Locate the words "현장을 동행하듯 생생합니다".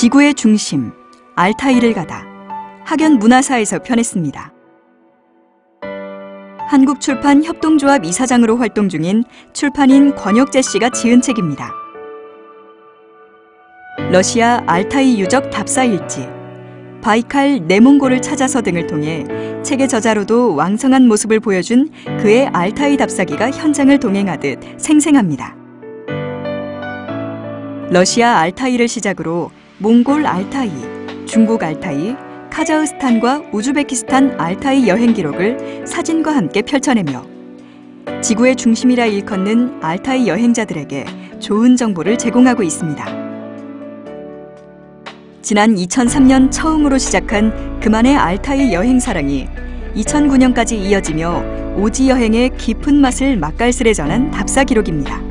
23.50-25.54